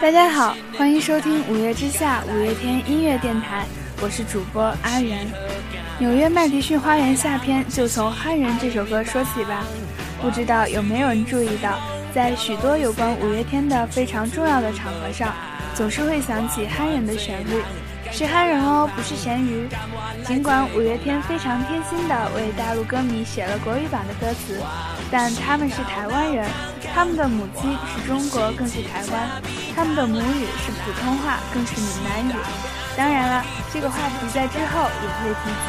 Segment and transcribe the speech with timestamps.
[0.00, 3.64] 大家好，欢迎收听五月之下五月天音乐电台，
[4.02, 5.26] 我是主播阿元。
[5.98, 9.64] 纽约麦迪逊花园下篇就从《憨人》这首歌说起吧。
[10.20, 11.78] 不知道有没有人注意到，
[12.14, 15.34] 在许多有关五月天的非常重要的场合上，
[15.74, 17.62] 总是会响起《憨人》的旋律。
[18.12, 19.68] 是憨人哦，不是咸鱼。
[20.24, 24.62] 尽管五月天非常贴心地为大陆歌迷写了国语版的歌词，
[25.10, 26.48] 但他们是台湾人，
[26.94, 29.42] 他们的母亲是中国，更是台湾，
[29.74, 32.32] 他们的母语是普通话，更是闽南语。
[32.96, 35.66] 当然了，这个话题在之后也会提及。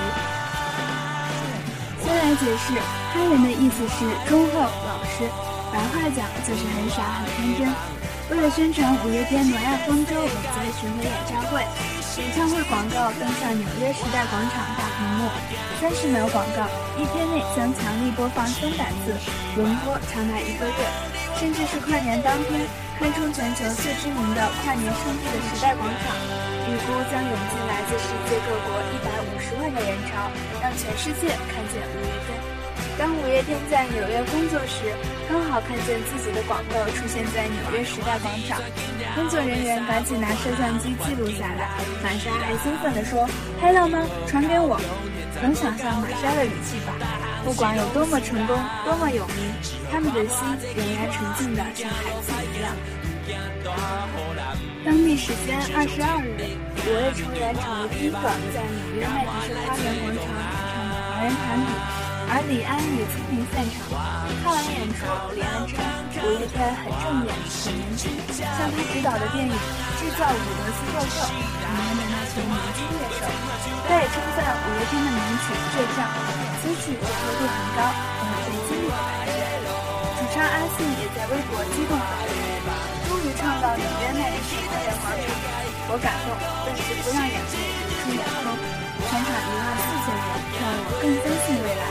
[2.05, 2.77] 先来解释，
[3.13, 5.26] 憨人的意思是忠厚老实，
[5.73, 7.67] 白话讲就是很傻很天真。
[8.31, 11.61] 为了宣传五月天挪亚方舟美在巡回演唱会。
[12.17, 15.29] 演唱会广告登上纽约时代广场大屏幕，
[15.79, 16.65] 三十秒广告，
[16.98, 19.13] 一天内将强力播放三百次，
[19.57, 20.79] 轮播长达一个月，
[21.37, 22.65] 甚至是跨年当天，
[22.98, 26.15] 堪称全球最知名的跨年圣地的时代广场，
[26.65, 30.31] 预估将涌进来自世界各国一百五十万的人潮，
[30.63, 32.65] 让全世界看见五月天。
[32.98, 34.93] 当五月天在纽约工作时，
[35.29, 38.62] 刚好看见自己的广告出现在纽约时代广场，
[39.15, 41.70] 工作人员赶紧拿摄像机记录下来。
[42.03, 43.27] 玛莎还兴奋地说
[43.59, 43.99] ：“拍到吗？
[44.27, 44.79] 传给我。”
[45.43, 46.93] 能想象玛莎的语气吧？
[47.43, 49.51] 不管有多么成功，多么有名，
[49.91, 50.40] 他们的心
[50.73, 52.71] 仍然纯净的像孩子一样。
[54.85, 58.15] 当地时间二十二日，五位成员成为第一个
[58.53, 60.21] 在纽约麦迪逊花园广场演唱的
[61.12, 62.04] 华人团体。
[62.27, 63.93] 而李安也亲临现场，
[64.41, 65.06] 看完演出，
[65.38, 65.78] 李安称
[66.25, 69.53] 五月天很正面、很年轻，像他执导的电影
[70.01, 73.29] 《制造伍德斯托克》里面的那群年轻乐手。
[73.85, 76.09] 他也称赞五月天的名曲倔强，
[76.66, 79.46] 词曲接受度很高，很费精力的排练。
[80.18, 82.34] 主唱阿信也在微博激动发言
[83.06, 85.30] ：“终于唱到纽约麦迪逊花园广场，
[85.94, 86.34] 我感动，
[86.66, 87.53] 但是不让眼泪
[87.86, 88.50] 流出眼眶。
[89.06, 90.25] 全场一万四千人，
[90.57, 91.86] 让我更相信未来。”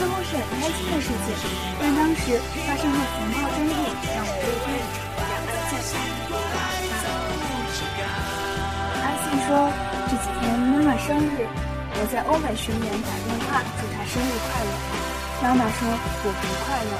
[0.00, 1.44] 似乎是很开心的事情，
[1.76, 3.84] 但当时发生的风暴争议
[4.16, 4.72] 让五月天
[5.28, 6.56] 两个键盘无法
[8.96, 9.68] 阿信说
[10.08, 11.44] ：“这几天妈妈生日，
[12.00, 14.72] 我在欧美巡演打电话祝她生日快乐。
[15.44, 16.96] 妈妈说我不快乐，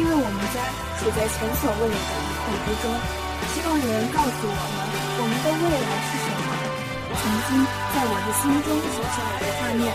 [0.00, 0.64] 因为我们家
[0.96, 2.88] 处在前所未有的疑惑之中，
[3.52, 4.88] 希望有人告诉我们
[5.20, 6.48] 我们的未来是什么。
[7.12, 7.60] 曾经
[7.92, 9.92] 在我的心中写下来的画面。”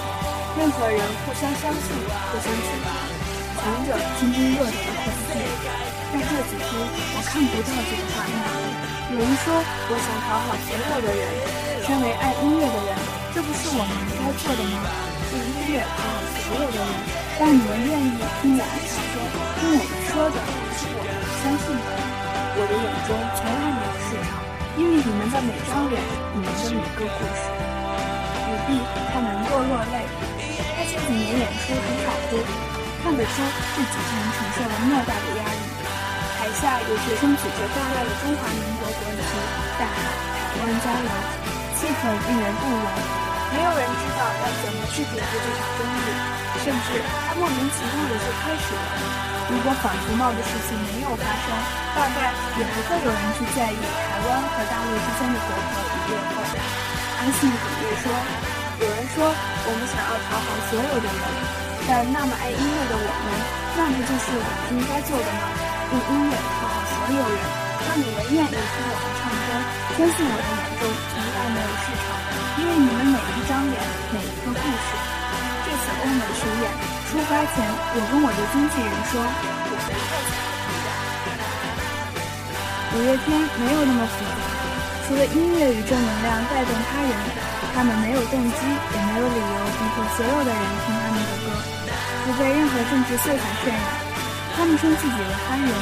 [0.55, 1.81] 任何人互相相信、
[2.29, 2.85] 互相取暖，
[3.57, 5.41] 强者倾听弱者的环境。
[6.13, 8.37] 但这几天我看不到这个画面。
[9.09, 11.25] 有人说我想讨好所有的人，
[11.81, 12.93] 身为爱音乐的人，
[13.33, 14.77] 这不是我们应该做的吗？
[15.33, 16.93] 用音乐讨好所有的人，
[17.41, 19.25] 让你们愿意听我们唱歌，
[19.57, 20.37] 听我们说的，
[20.77, 21.09] 是我们
[21.41, 21.89] 相信的。
[22.53, 24.37] 我的眼中从来没有市场，
[24.77, 25.97] 因为你们的每张脸，
[26.37, 27.41] 你们的每个故事。
[28.45, 28.77] 雨碧，
[29.09, 30.05] 他难过落泪。
[30.89, 32.37] 这几年演出很少哭，
[33.03, 33.35] 看得出
[33.75, 35.61] 这几天承受了莫大的压力。
[36.37, 39.31] 台下有学生举着高大的中华民国国旗，
[39.79, 39.95] 大喊
[40.51, 41.07] “台湾加油”，
[41.79, 42.85] 气氛令人动容。
[43.53, 46.03] 没有人知道要怎么去解决这场争议，
[46.65, 46.99] 甚至
[47.29, 48.83] 它莫名其妙的就开始了。
[49.47, 51.47] 如果反服贸的事情没有发生，
[51.95, 56.43] 大概也不会有人去在意台湾和大陆之间的隔阂与裂缝。
[57.23, 58.52] 安信哽咽说。
[58.83, 61.23] 有人说我们想要讨好所有的人，
[61.87, 63.31] 但那么爱音乐的我们，
[63.79, 65.55] 那不就是我们应该做的吗？
[65.87, 67.39] 用音乐讨好所有人，
[67.79, 69.55] 让你们愿意听我们唱歌，
[69.95, 72.11] 相信我的眼中从来没有市场，
[72.59, 73.79] 因为你们每一张脸，
[74.11, 74.91] 每一个故事。
[75.63, 76.67] 这次欧美巡演
[77.07, 78.91] 出发前，我跟我的经纪人。
[79.15, 80.11] 说，我不太想
[82.91, 83.31] 五月天
[83.63, 84.43] 没有那么复杂，
[85.07, 87.15] 除了音乐与正能量带动他人。
[87.73, 91.45] 他们没有动机，也没有理由逼迫所有的人听他们的歌，
[92.23, 93.81] 不被任何政治色彩渲染。
[94.55, 95.73] 他们称自己为憨人。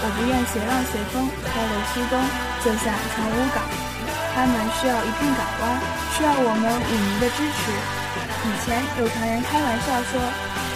[0.00, 2.16] 我不愿随浪随风，漂流西东，
[2.64, 3.62] 就像船无港。
[4.34, 5.62] 他们需要一片港湾，
[6.14, 7.60] 需要我们舞迷的支持。
[8.46, 10.16] 以前有团员开玩笑说，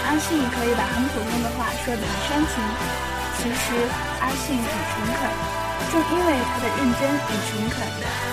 [0.05, 2.55] 阿信可以把很普通的话说得很煽情。
[3.39, 3.89] 其实
[4.21, 5.62] 阿信很诚恳。
[5.91, 7.83] 正因为他的认真与诚恳，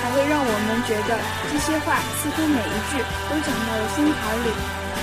[0.02, 1.18] 才会让我们觉得
[1.50, 4.50] 这些话似乎每一句都讲到了心坎里，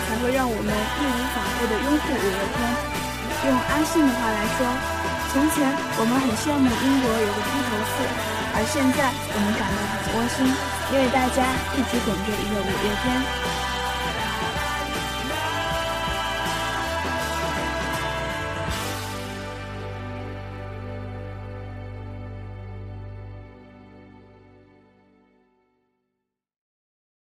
[0.06, 2.58] 才会让我们义无反顾地拥护五月天。
[3.46, 4.64] 用阿信的话来说，
[5.32, 5.66] 从前
[5.98, 7.94] 我们很羡慕英国有个披头士，
[8.56, 10.48] 而现在我们感到很窝心，
[10.90, 11.44] 因为大家
[11.76, 13.65] 一直等着一个五月天。